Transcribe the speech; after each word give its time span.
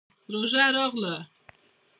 روژه 0.33 0.65
راغله. 0.75 1.15